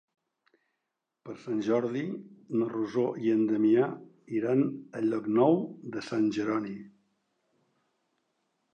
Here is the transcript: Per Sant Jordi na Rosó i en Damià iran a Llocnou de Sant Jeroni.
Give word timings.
Per 1.27 1.35
Sant 1.41 1.59
Jordi 1.67 2.01
na 2.61 2.71
Rosó 2.71 3.05
i 3.27 3.35
en 3.35 3.45
Damià 3.51 3.91
iran 4.41 4.67
a 4.69 5.05
Llocnou 5.11 5.63
de 5.97 6.07
Sant 6.11 6.29
Jeroni. 6.41 6.77